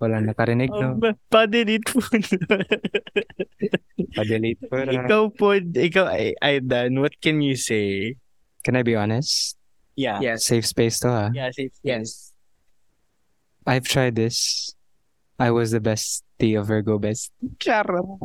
[0.00, 0.96] Wala nakarinig, no?
[1.00, 2.00] um, pa-delete po.
[4.16, 4.76] Pa-delete po.
[4.84, 8.16] ikaw po, ikaw, ay, Aidan, what can you say?
[8.64, 9.56] Can I be honest?
[9.96, 10.18] Yeah.
[10.20, 11.30] yes Safe space to, ha?
[11.32, 11.72] Yeah, safe.
[11.82, 12.32] yes
[13.66, 14.74] I've tried this.
[15.38, 17.32] I was the bestie of Virgo best.
[17.58, 18.20] Charot.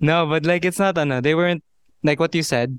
[0.00, 1.20] No, but like it's not ano.
[1.20, 1.62] They weren't
[2.02, 2.78] like what you said.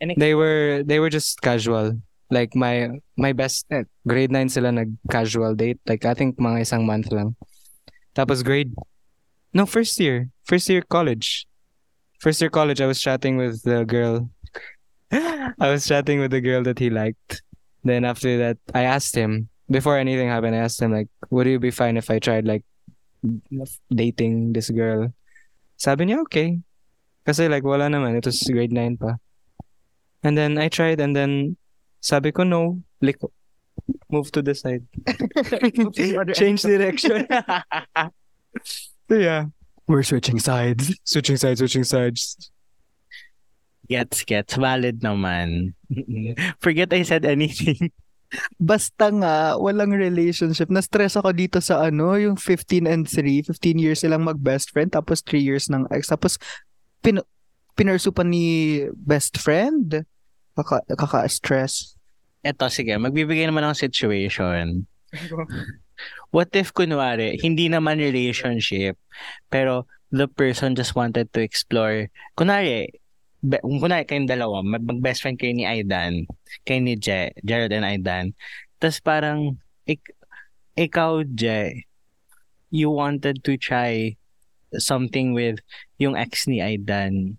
[0.00, 2.00] They were they were just casual.
[2.30, 5.80] Like my my best eh, grade 9 sila nag casual date.
[5.88, 7.36] Like I think mga isang month lang.
[8.14, 8.72] Tapos grade
[9.52, 10.30] No, first year.
[10.46, 11.46] First year college.
[12.22, 14.30] First year college I was chatting with the girl.
[15.58, 17.42] I was chatting with the girl that he liked.
[17.82, 21.58] Then after that I asked him before anything happened I asked him like would you
[21.58, 22.64] be fine if I tried like
[23.92, 25.12] dating this girl?
[25.76, 26.60] Sabi niya okay.
[27.26, 28.16] Kasi like wala naman.
[28.16, 29.16] It was grade 9 pa.
[30.22, 31.56] And then I tried and then
[32.00, 32.82] sabi ko no.
[33.02, 33.32] Liko.
[34.10, 34.84] Move to the side.
[36.36, 37.26] Change direction.
[39.08, 39.46] so yeah.
[39.90, 42.52] we're switching sides Switching sides, switching sides.
[43.90, 44.54] Gets, gets.
[44.54, 45.74] Valid naman.
[46.62, 47.90] Forget I said anything.
[48.62, 54.06] basta nga walang relationship na-stress ako dito sa ano yung 15 and 3 15 years
[54.06, 56.38] silang mag best friend tapos 3 years ng ex tapos
[57.02, 57.18] pin
[57.74, 60.06] pinursu pa ni best friend
[60.54, 61.98] kaka kaka-stress
[62.40, 62.96] Eto, sige.
[62.96, 64.88] Magbibigay naman ng situation.
[66.32, 68.96] What if, kunwari, hindi naman relationship,
[69.52, 72.08] pero the person just wanted to explore,
[72.40, 72.88] kunwari,
[73.42, 76.24] be, kung kunwari kayong dalawa, mag- mag-best friend kayo ni Aidan,
[76.64, 78.32] kayo ni Je, Gerald and Aidan,
[78.80, 80.00] tapos parang, ik,
[80.76, 81.84] ikaw, Je,
[82.70, 84.16] you wanted to try
[84.78, 85.58] something with
[85.98, 87.36] yung ex ni Aidan.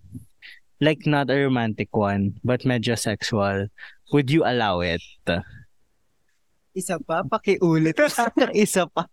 [0.81, 3.69] Like, not a romantic one, but medyo sexual.
[4.11, 5.01] Would you allow it?
[6.71, 7.95] isa pa pakiulit
[8.55, 9.03] isa pa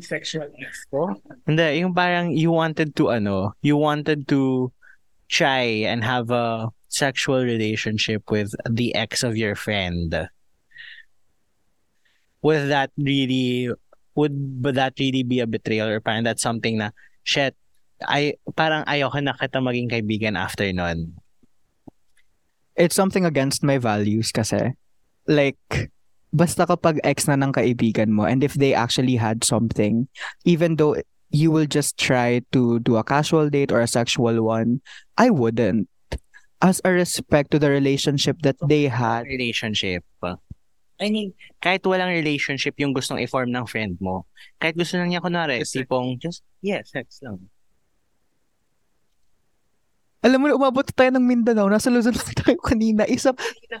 [0.00, 1.18] sexual expo?
[1.48, 4.70] Hindi, yung parang you wanted to ano, you wanted to
[5.30, 10.28] try and have a sexual relationship with the ex of your friend.
[12.42, 13.70] Would that really
[14.18, 16.90] would would that really be a betrayal or parang that's something na
[17.22, 17.54] shit
[18.10, 21.14] ay parang ayoko na kita maging kaibigan after nun.
[22.80, 24.72] it's something against my values kasi
[25.28, 25.60] like
[26.32, 30.08] basta kapag ex na ng kaibigan mo and if they actually had something,
[30.48, 30.96] even though
[31.30, 34.82] you will just try to do a casual date or a sexual one,
[35.16, 35.88] I wouldn't.
[36.60, 39.24] As a respect to the relationship that they had.
[39.24, 40.04] relationship.
[41.00, 41.32] I mean,
[41.64, 44.28] kahit walang relationship yung gustong i-form ng friend mo,
[44.60, 47.48] kahit gusto lang niya kunwari, Yes, tipong just, yeah, sex lang.
[50.20, 51.72] Alam mo na, umabot tayo ng Mindanao.
[51.72, 53.08] Nasa Luzon lang tayo kanina.
[53.08, 53.32] Isa,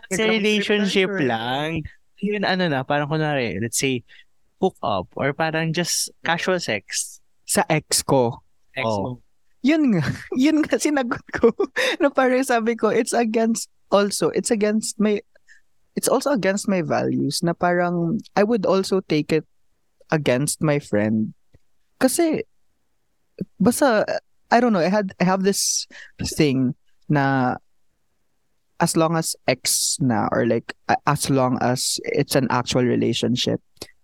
[0.08, 1.84] Sa relationship lang,
[2.24, 4.00] yun ano na, parang kunwari, let's say,
[4.56, 7.19] hook up, or parang just casual sex.
[7.50, 8.38] Sa ex ko.
[8.78, 9.02] Ex Oh.
[9.02, 9.10] mo.
[9.66, 10.06] Yun nga.
[10.38, 11.50] Yun nga sinagot ko.
[12.00, 15.18] na parang sabi ko, it's against, also, it's against my,
[15.98, 19.44] it's also against my values na parang, I would also take it
[20.14, 21.34] against my friend.
[21.98, 22.46] Kasi,
[23.58, 24.06] basta,
[24.48, 25.90] I don't know, I had, I have this
[26.38, 26.78] thing
[27.10, 27.58] na
[28.80, 30.72] as long as ex na or like
[31.04, 33.60] as long as it's an actual relationship,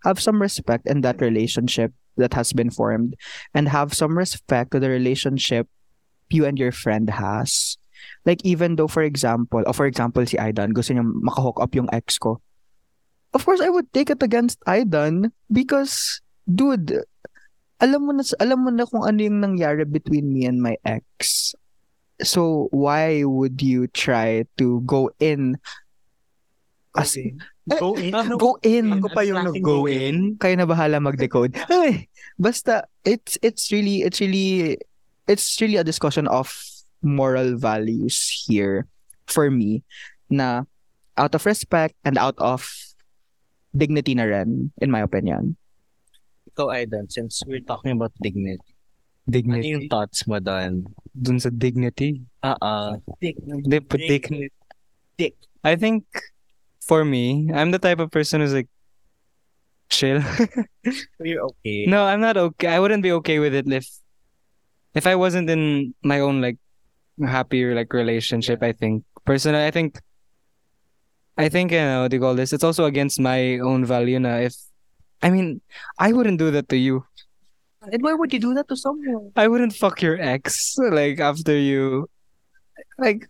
[0.07, 3.19] have some respect in that relationship that has been formed
[3.53, 5.67] and have some respect to the relationship
[6.31, 7.77] you and your friend has.
[8.25, 11.91] Like even though for example, or for example si Aidan gusto niya makahook up yung
[11.91, 12.39] ex ko.
[13.35, 17.03] Of course I would take it against Aidan because dude,
[17.83, 21.53] alam mo na alam mo na kung ano yung nangyari between me and my ex.
[22.23, 25.61] So why would you try to go in
[26.97, 27.17] as
[27.67, 28.13] Go in.
[28.39, 30.39] go in Ako pa yung nag-go in.
[30.39, 31.53] kayo na bahala mag-decode.
[31.67, 32.07] Ay,
[32.37, 34.79] basta it's it's really it's really
[35.27, 36.51] it's really a discussion of
[37.03, 38.87] moral values here
[39.27, 39.83] for me
[40.31, 40.63] na
[41.19, 42.67] out of respect and out of
[43.73, 45.59] dignity na rin in my opinion.
[46.55, 49.69] Ikaw, Aidan, since we're talking about dignity, ano Dignity.
[49.75, 50.87] yung thoughts mo doon?
[51.13, 52.23] Dun sa dignity.
[52.41, 52.91] Ah, ah.
[53.11, 54.55] Put dignity.
[55.19, 55.35] Dick.
[55.67, 56.07] I think
[56.87, 58.69] for me, I'm the type of person who's like
[59.89, 60.23] chill.
[61.21, 61.87] You're okay.
[61.87, 62.69] no, I'm not okay.
[62.69, 63.87] I wouldn't be okay with it if
[64.95, 66.59] if I wasn't in my own like
[67.21, 68.63] happy like relationship.
[68.63, 70.01] I think personally, I think
[71.37, 72.53] I think you know what do you call this?
[72.53, 74.19] It's also against my own value.
[74.19, 74.55] Na if
[75.23, 75.61] I mean,
[75.99, 77.05] I wouldn't do that to you.
[77.83, 79.31] And why would you do that to someone?
[79.37, 82.09] I wouldn't fuck your ex like after you
[82.99, 83.29] like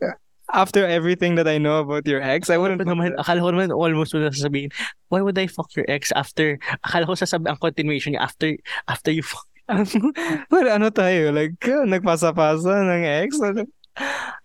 [0.52, 2.50] after everything that I know about your ex.
[2.50, 4.70] I wouldn't naman, akala ko naman almost wala sasabihin,
[5.08, 8.56] why would I fuck your ex after, akala ko sasabi ang continuation niya, after,
[8.86, 9.46] after you fuck.
[10.52, 11.34] But ano tayo?
[11.34, 13.40] Like, nagpasa-pasa ng ex?
[13.42, 13.66] Ano?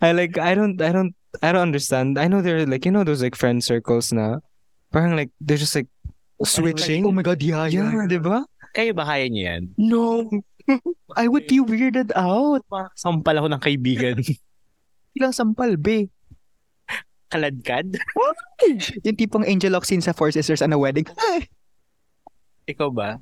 [0.01, 2.17] I like, I don't, I don't, I don't understand.
[2.17, 4.41] I know there like, you know those like friend circles na,
[4.89, 5.87] parang like, they're just like,
[6.41, 7.05] switching.
[7.05, 8.07] Oh my god, yeah, yeah, yeah.
[8.09, 8.41] di ba?
[8.73, 9.63] Kayo ba kaya niyo yan?
[9.77, 10.25] No.
[11.19, 12.65] I would be weirded out.
[12.97, 14.17] Sampal ako ng kaibigan.
[15.21, 16.09] Ilang sampal, be.
[17.29, 17.93] Kaladkad?
[19.05, 21.05] Yung tipong Angel Locsin sa Four Sisters and a Wedding.
[21.29, 21.45] Ay,
[22.65, 23.21] Ikaw ba?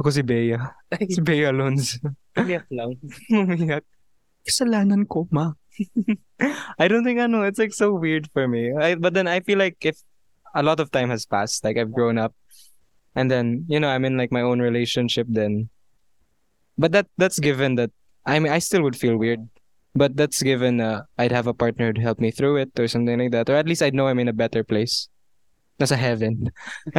[0.00, 0.56] Ako si Bea.
[1.04, 2.00] Si Bea Alonso.
[2.32, 2.96] Umiyak lang.
[3.28, 3.84] Umiyak.
[4.48, 5.52] kasalanan ko, ma.
[6.80, 7.44] I don't think I know.
[7.44, 8.72] It's like so weird for me.
[8.72, 10.00] I, but then I feel like if
[10.54, 12.32] a lot of time has passed, like I've grown up,
[13.16, 15.68] and then you know I'm in like my own relationship, then.
[16.76, 17.90] But that that's given that
[18.26, 19.48] I mean I still would feel weird,
[19.94, 23.18] but that's given uh, I'd have a partner to help me through it or something
[23.18, 25.08] like that, or at least I'd know I'm in a better place.
[25.78, 26.50] Nasa heaven.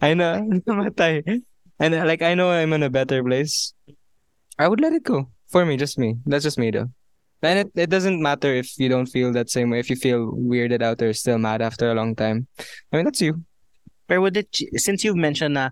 [0.00, 1.42] I know namatay.
[1.78, 3.72] And uh, like I know I'm in a better place.
[4.58, 5.28] I would let it go.
[5.48, 6.16] For me, just me.
[6.26, 6.88] That's just me though.
[7.42, 10.32] And it, it doesn't matter if you don't feel that same way, if you feel
[10.32, 12.46] weirded out or still mad after a long time.
[12.92, 13.42] I mean, that's you.
[14.06, 15.70] But would it, since you've mentioned na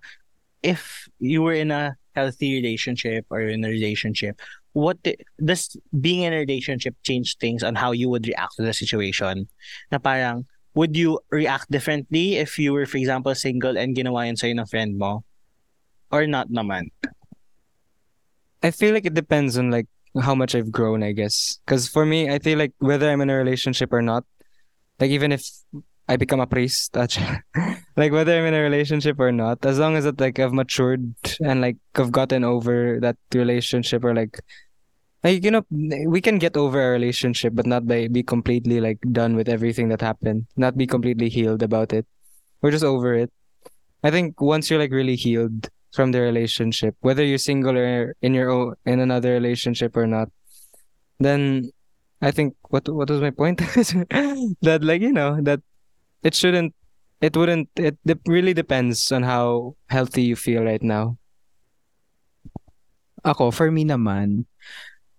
[0.62, 4.40] if you were in a healthy relationship or in a relationship,
[4.78, 4.96] what
[5.42, 9.50] does being in a relationship change things on how you would react to the situation?
[9.90, 10.46] Na parang,
[10.78, 14.70] would you react differently if you were, for example, single and ginawa yun sa'yo ng
[14.70, 15.26] friend mo?
[16.14, 16.94] Or not naman?
[18.62, 21.58] I feel like it depends on like how much I've grown, I guess.
[21.66, 24.22] Because for me, I feel like whether I'm in a relationship or not,
[25.02, 25.42] like even if
[26.06, 26.94] I become a priest,
[27.98, 31.14] like whether I'm in a relationship or not, as long as it like I've matured
[31.42, 34.38] and like I've gotten over that relationship or like
[35.24, 35.64] like you know
[36.07, 39.88] we can get over a relationship but not by be completely like done with everything
[39.88, 42.07] that happened, not be completely healed about it.
[42.62, 43.33] We're just over it.
[44.02, 48.35] I think once you're like really healed from the relationship, whether you're single or in
[48.35, 50.31] your own in another relationship or not,
[51.18, 51.72] then
[52.22, 53.59] I think what what was my point?
[54.62, 55.61] that like you know that
[56.22, 56.74] it shouldn't,
[57.20, 61.16] it wouldn't, it de- really depends on how healthy you feel right now.
[63.24, 64.46] Ako, for me naman,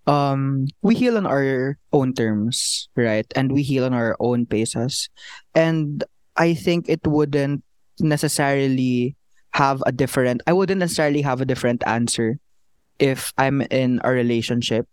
[0.06, 3.26] um, we heal on our own terms, right?
[3.36, 5.08] And we heal on our own paces.
[5.54, 6.04] And
[6.36, 7.64] I think it wouldn't
[8.00, 9.16] necessarily
[9.52, 12.38] have a different I wouldn't necessarily have a different answer
[12.98, 14.86] if I'm in a relationship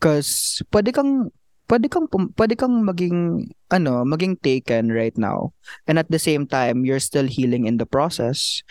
[0.00, 1.30] cuz pwede kang
[1.68, 5.52] pwede kang pwede kang maging ano maging taken right now
[5.86, 8.64] and at the same time you're still healing in the process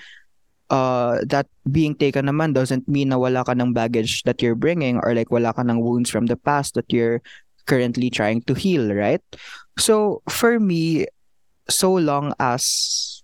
[0.73, 4.97] uh that being taken naman doesn't mean na wala ka ng baggage that you're bringing
[5.05, 7.21] or like wala ka ng wounds from the past that you're
[7.69, 9.21] currently trying to heal right
[9.77, 11.05] so for me
[11.69, 13.23] so long as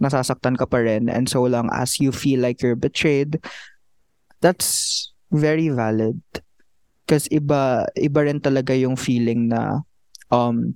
[0.00, 3.38] nasasaktan ka pa rin and so long as you feel like you're betrayed,
[4.40, 6.18] that's very valid.
[7.04, 9.84] Because iba, iba rin talaga yung feeling na
[10.32, 10.72] um,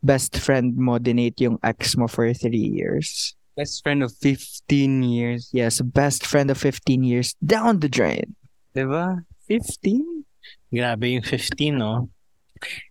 [0.00, 3.34] best friend mo dinate yung ex mo for three years.
[3.58, 5.50] Best friend of 15 years.
[5.50, 8.38] Yes, best friend of 15 years down the drain.
[8.70, 9.26] Diba?
[9.50, 10.22] 15?
[10.70, 12.06] Grabe yung 15, no?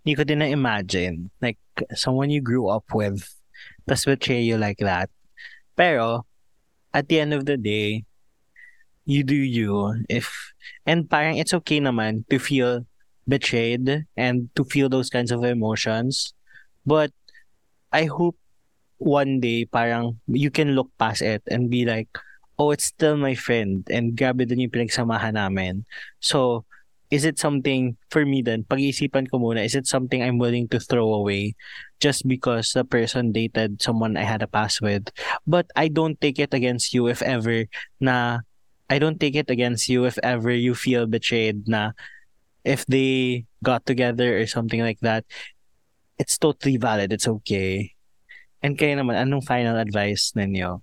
[0.03, 1.31] Hindi ko din na-imagine.
[1.39, 1.55] Like,
[1.95, 3.23] someone you grew up with,
[3.87, 5.07] tas betray you like that.
[5.79, 6.27] Pero,
[6.91, 8.03] at the end of the day,
[9.07, 10.03] you do you.
[10.11, 10.51] If,
[10.83, 12.83] and parang it's okay naman to feel
[13.23, 16.35] betrayed and to feel those kinds of emotions.
[16.83, 17.15] But,
[17.95, 18.35] I hope
[18.97, 22.09] one day parang you can look past it and be like,
[22.57, 25.85] oh, it's still my friend and grabe din yung pinagsamahan namin.
[26.19, 26.65] So,
[27.09, 30.79] is it something, for me then, pag-iisipan ko muna, is it something I'm willing to
[30.79, 31.55] throw away
[32.01, 35.07] just because the person dated someone I had a past with?
[35.45, 37.65] But I don't take it against you if ever
[38.01, 38.39] na,
[38.89, 41.91] I don't take it against you if ever you feel betrayed na
[42.63, 45.23] if they got together or something like that,
[46.17, 47.13] it's totally valid.
[47.13, 47.96] It's okay.
[48.61, 50.81] And kayo naman, anong final advice ninyo?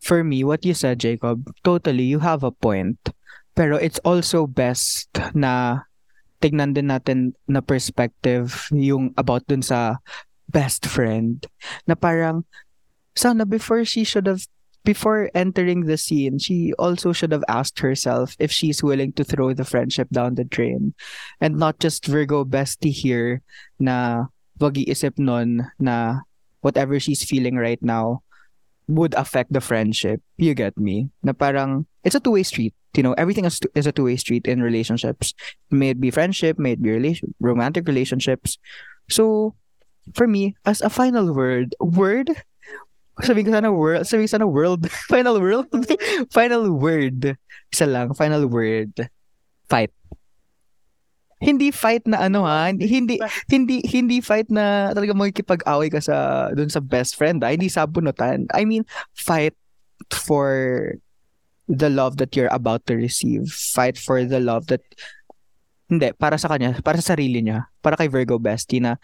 [0.00, 3.00] For me, what you said, Jacob, totally, you have a point.
[3.56, 5.86] Pero it's also best na
[6.40, 9.96] tignan din natin na perspective yung about dun sa
[10.52, 11.48] best friend
[11.88, 12.44] na parang
[13.16, 14.44] sana before she should have
[14.86, 19.50] before entering the scene she also should have asked herself if she's willing to throw
[19.50, 20.94] the friendship down the drain
[21.42, 23.42] and not just Virgo bestie here
[23.82, 26.26] na wag iisip nun na
[26.60, 28.22] whatever she's feeling right now
[28.88, 30.22] would affect the friendship.
[30.36, 31.10] You get me?
[31.22, 32.74] Na parang it's a two-way street.
[32.96, 35.34] You know everything is, is a two-way street in relationships.
[35.70, 38.56] May it be friendship may it be relation romantic relationships.
[39.10, 39.54] So
[40.14, 42.30] for me as a final word word?
[43.20, 44.88] Sabi ko sana world sabi ko sana world.
[45.12, 45.68] Final world?
[46.36, 47.36] Final word.
[47.72, 48.92] Isa lang final word.
[49.68, 49.90] Fight
[51.36, 53.20] hindi fight na ano ha hindi
[53.52, 57.52] hindi hindi fight na talaga makikipag-away ka sa dun sa best friend ha?
[57.52, 59.52] hindi sabunutan i mean fight
[60.12, 60.96] for
[61.68, 63.48] the love that you're about to receive.
[63.50, 64.82] Fight for the love that
[65.90, 68.98] hindi para sa kanya, para sa sarili niya, para kay Virgo Bestie na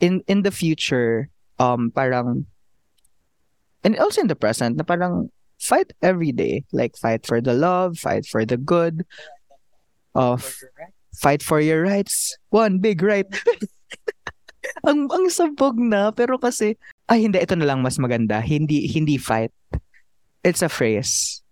[0.00, 1.28] in in the future
[1.60, 2.48] um parang
[3.84, 5.28] and also in the present na parang
[5.60, 9.04] fight every day, like fight for the love, fight for the good
[10.16, 10.60] of
[11.16, 12.36] fight for your rights.
[12.50, 13.28] One big right.
[14.88, 16.78] ang ang sabog na pero kasi
[17.10, 18.40] ay hindi ito na lang mas maganda.
[18.40, 19.52] Hindi hindi fight.
[20.42, 21.42] It's a phrase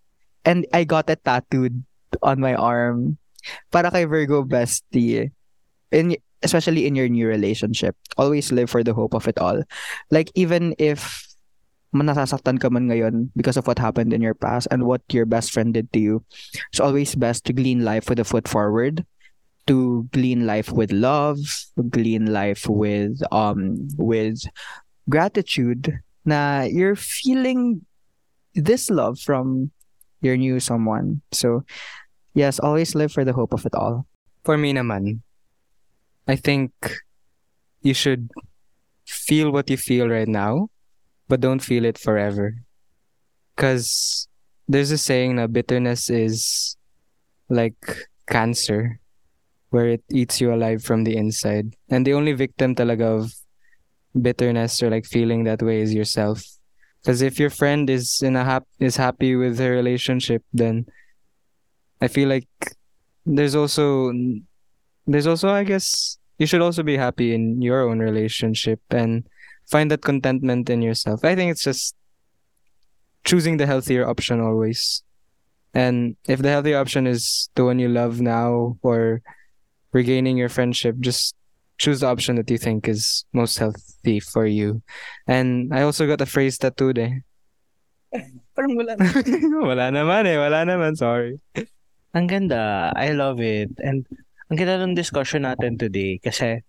[0.44, 1.84] and I got it tattooed
[2.22, 3.18] on my arm
[3.72, 5.32] para kay Virgo bestie
[5.92, 9.62] in especially in your new relationship always live for the hope of it all
[10.10, 11.28] like even if
[11.90, 15.50] nasasaktan ka man ngayon because of what happened in your past and what your best
[15.50, 16.14] friend did to you
[16.70, 19.04] it's always best to glean life with a foot forward
[19.70, 21.38] to glean life with love
[21.94, 24.42] glean life with um with
[25.06, 27.86] gratitude na you're feeling
[28.54, 29.70] this love from
[30.20, 31.20] your new someone.
[31.32, 31.64] So,
[32.34, 34.06] yes, always live for the hope of it all.
[34.44, 35.20] For me naman,
[36.28, 36.72] I think
[37.82, 38.30] you should
[39.06, 40.68] feel what you feel right now,
[41.28, 42.54] but don't feel it forever.
[43.56, 44.28] Because
[44.68, 46.76] there's a saying that bitterness is
[47.48, 48.99] like cancer,
[49.70, 51.74] where it eats you alive from the inside.
[51.88, 53.32] And the only victim talaga of
[54.20, 56.42] bitterness or like feeling that way is yourself.
[57.02, 60.86] Because if your friend is in a hap- is happy with her relationship, then
[62.00, 62.48] I feel like
[63.24, 64.12] there's also
[65.06, 69.24] there's also I guess you should also be happy in your own relationship and
[69.70, 71.24] find that contentment in yourself.
[71.24, 71.94] I think it's just
[73.24, 75.02] choosing the healthier option always.
[75.72, 79.22] And if the healthier option is the one you love now or
[79.92, 81.34] regaining your friendship, just
[81.78, 84.82] choose the option that you think is most healthy for you.
[85.26, 87.24] And I also got a phrase tattooed eh.
[88.54, 89.00] Parang wala
[89.70, 90.36] wala naman eh.
[90.36, 90.94] Wala naman.
[90.94, 91.40] Sorry.
[92.12, 92.92] Ang ganda.
[92.92, 93.72] I love it.
[93.80, 94.04] And
[94.52, 96.60] ang ganda ng discussion natin today kasi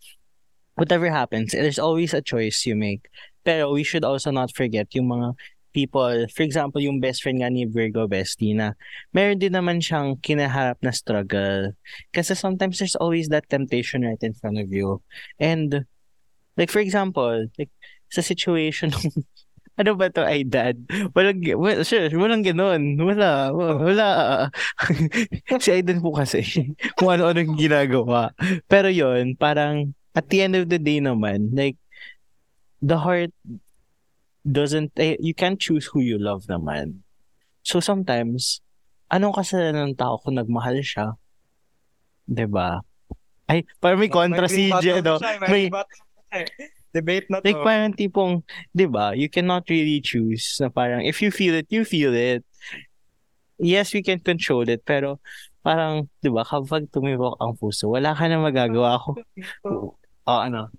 [0.79, 3.09] whatever happens, there's always a choice you make.
[3.43, 5.35] Pero we should also not forget yung mga
[5.73, 8.77] people, for example, yung best friend nga ni Virgo Bestie na
[9.15, 11.73] meron din naman siyang kinaharap na struggle.
[12.11, 15.01] Kasi sometimes there's always that temptation right in front of you.
[15.39, 15.87] And,
[16.55, 17.71] like for example, like
[18.11, 18.91] sa situation
[19.79, 20.77] ano ba to ay dad?
[21.17, 22.99] Walang, well, sure, walang ganun.
[23.01, 24.07] Wala, wala.
[25.63, 26.43] si Aiden po kasi,
[27.01, 28.29] kung ano-ano yung ginagawa.
[28.69, 31.81] Pero yon parang, at the end of the day naman, like,
[32.83, 33.33] the heart
[34.45, 37.05] doesn't, eh, you can't choose who you love naman.
[37.61, 38.61] So sometimes,
[39.13, 41.19] anong kasalanan ng tao kung nagmahal siya?
[42.25, 42.81] 'Di ba?
[43.45, 45.19] Ay, parang may kontra si Jen, no?
[45.45, 45.69] May,
[46.91, 48.43] Debate na like parang tipong,
[48.75, 49.15] 'di ba?
[49.15, 52.43] You cannot really choose na parang if you feel it, you feel it.
[53.61, 55.23] Yes, we can control it, pero
[55.63, 59.15] parang, 'di ba, kapag tumibok ang puso, wala ka na magagawa ko.
[60.21, 60.69] Oh, ano?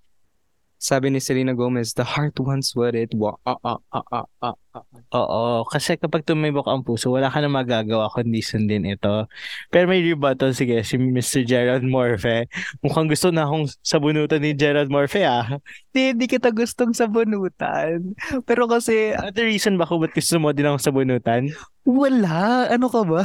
[0.83, 4.59] Sabi ni Selena Gomez, the heart wants what it wa ah, ah, ah, ah.
[5.15, 9.31] Oo, kasi kapag tumibok ang puso, wala ka na magagawa kundi sundin ito.
[9.71, 11.47] Pero may rebuttal, sige, si Mr.
[11.47, 12.51] Gerald Morfe.
[12.83, 15.63] Mukhang gusto na akong sabunutan ni Gerald Morfe, ah.
[15.95, 18.19] Hindi, hindi kita gustong sabunutan.
[18.43, 21.47] Pero kasi, Ano the reason ba kung ba't gusto mo din akong sabunutan?
[21.87, 22.67] wala.
[22.75, 23.23] Ano ka ba?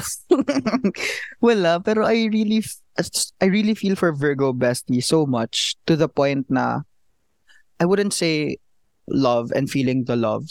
[1.48, 1.82] wala.
[1.82, 2.62] Pero I really,
[3.42, 6.86] I really feel for Virgo Bestie so much to the point na
[7.80, 8.58] I wouldn't say
[9.08, 10.50] love and feeling the love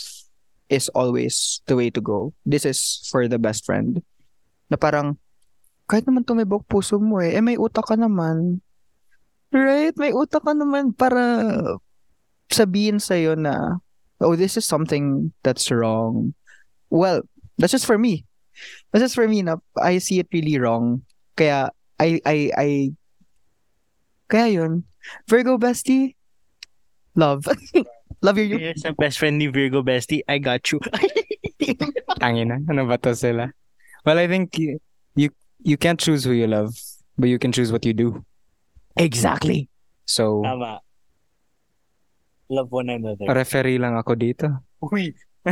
[0.69, 2.33] is always the way to go.
[2.45, 4.03] This is for the best friend.
[4.71, 5.19] Na parang,
[5.87, 8.63] kahit naman tumibok puso mo eh, eh may utak ka naman.
[9.55, 9.95] Right?
[9.95, 11.63] May utak ka naman para
[12.51, 13.79] sabihin sa'yo na,
[14.19, 16.35] oh, this is something that's wrong.
[16.91, 17.23] Well,
[17.59, 18.27] that's just for me.
[18.91, 21.03] That's just for me na I see it really wrong.
[21.39, 21.71] Kaya,
[22.01, 22.69] I, I, I,
[24.27, 24.85] kaya yun.
[25.31, 26.19] Virgo bestie,
[27.17, 27.49] love.
[28.23, 30.79] love your, Here's sa best friend ni Virgo Bestie, I got you.
[32.23, 32.57] Tangin na.
[32.69, 33.51] Ano ba to sila?
[34.05, 34.79] Well, I think you,
[35.19, 36.77] you you can't choose who you love,
[37.19, 38.23] but you can choose what you do.
[38.97, 39.69] exactly.
[40.07, 40.81] So, Tama.
[42.47, 43.27] Love one another.
[43.27, 44.47] referee lang ako dito.
[44.79, 45.11] Uy.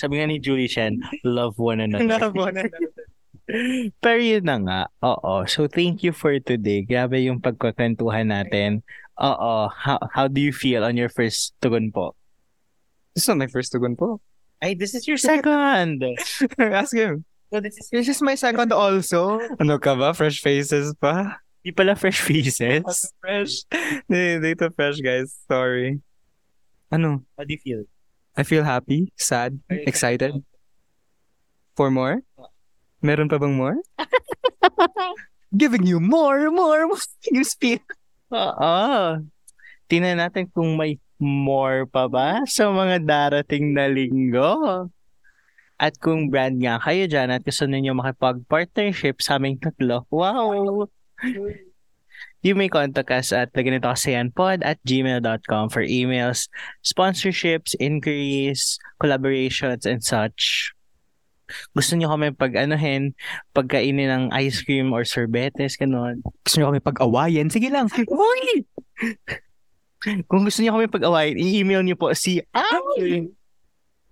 [0.00, 2.26] Sabi nga ni Julie Chen, love one another.
[4.02, 4.80] Pero yun na nga.
[5.00, 5.46] Oo.
[5.46, 6.82] So, thank you for today.
[6.82, 8.82] Grabe yung pagkakwentuhan natin.
[9.18, 9.68] Oo.
[9.74, 12.14] How, how do you feel on your first tugon po?
[13.14, 14.20] This is not my first tugon po.
[14.62, 16.02] Ay, this is your second.
[16.58, 17.24] Ask him.
[17.50, 19.40] So, this is This is my second also.
[19.58, 20.14] Ano ka ba?
[20.14, 21.40] Fresh faces pa?
[21.64, 23.12] Di pala fresh faces.
[23.18, 23.66] Fresh.
[24.06, 25.34] Hindi, dito fresh, guys.
[25.50, 25.98] Sorry.
[26.92, 27.24] Ano?
[27.36, 27.82] How do you feel?
[28.38, 30.30] I feel happy, sad, excited.
[31.74, 32.22] For more?
[33.02, 33.82] Meron pa bang more?
[35.58, 37.02] Giving you more, more, more.
[37.34, 37.82] You speak.
[38.28, 38.76] Oo.
[39.88, 44.86] Tingnan natin kung may more pa ba sa mga darating na linggo.
[45.78, 50.84] At kung brand nga kayo dyan at gusto ninyo makipag-partnership sa aming tatlo, wow!
[52.42, 56.46] You may contact us at pod at gmail.com for emails,
[56.82, 60.74] sponsorships, inquiries, collaborations, and such.
[61.72, 63.16] Gusto nyo kami pag-anuhin,
[63.56, 66.20] pagkainin ng ice cream or sorbetes, ganun.
[66.44, 67.48] Gusto nyo kami pag-awayan?
[67.48, 67.88] Sige lang.
[68.08, 68.64] Uy!
[70.30, 73.32] Kung gusto niyo kami pag-awayin, i-email niyo po si Ay!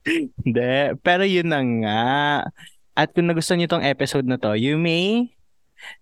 [0.07, 0.75] Hindi.
[1.03, 2.05] Pero yun na nga.
[2.97, 5.37] At kung nagustuhan niyo tong episode na to, you may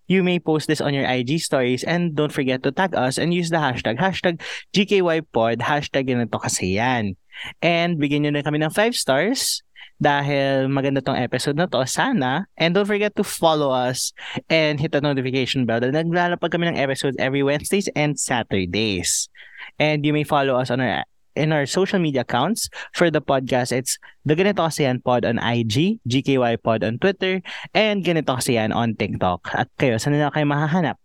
[0.07, 3.35] you may post this on your IG stories and don't forget to tag us and
[3.35, 4.39] use the hashtag, hashtag
[4.71, 7.19] GKYPod, hashtag ganito kasi yan.
[7.59, 9.64] And bigyan nyo na kami ng 5 stars
[10.03, 12.47] dahil maganda tong episode na to, sana.
[12.59, 14.13] And don't forget to follow us
[14.51, 19.31] and hit the notification bell dahil naglalapag kami ng episodes every Wednesdays and Saturdays.
[19.79, 23.75] And you may follow us on our in our social media accounts for the podcast.
[23.75, 27.43] It's the Ganito Kasi Yan Pod on IG, GKY Pod on Twitter,
[27.75, 29.51] and Ganito Kasi Yan on TikTok.
[29.53, 30.97] At kayo, saan na kayo mahahanap?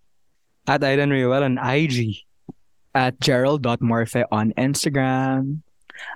[0.69, 2.25] At Aidan Riewell on IG.
[2.93, 5.65] At gerald.morphe on Instagram.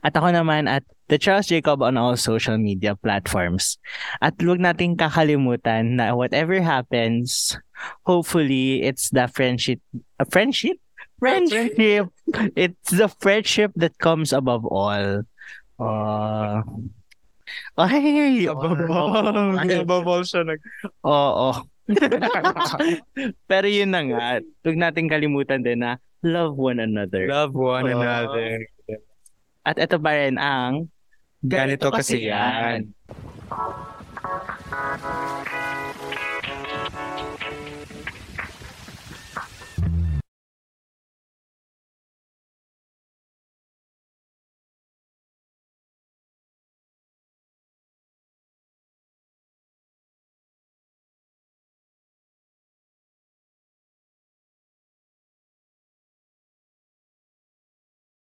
[0.01, 3.77] At ako naman at The Charles Jacob on all social media platforms.
[4.17, 7.53] At huwag nating kakalimutan na whatever happens,
[8.01, 9.77] hopefully it's the friendship,
[10.17, 10.81] a friendship?
[11.21, 12.09] Friendship!
[12.57, 15.21] It's the friendship that comes above all.
[15.77, 16.65] Uh,
[17.77, 18.49] ay!
[18.49, 20.65] Above all siya nag...
[21.05, 21.61] Oo.
[23.53, 24.25] Pero yun na nga,
[24.65, 27.29] huwag nating kalimutan din na love one another.
[27.29, 28.01] Love one Oh.
[28.01, 28.65] another.
[29.61, 30.89] At ito pa rin ang
[31.43, 32.87] Ganito kasi yan.